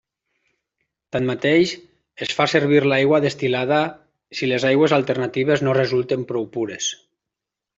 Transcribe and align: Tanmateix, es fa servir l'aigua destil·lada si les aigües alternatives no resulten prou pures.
Tanmateix, 1.15 1.73
es 2.27 2.31
fa 2.39 2.47
servir 2.53 2.81
l'aigua 2.87 3.19
destil·lada 3.27 3.83
si 4.39 4.49
les 4.53 4.67
aigües 4.71 4.97
alternatives 5.01 5.65
no 5.69 5.77
resulten 5.81 6.27
prou 6.33 6.53
pures. 6.57 6.91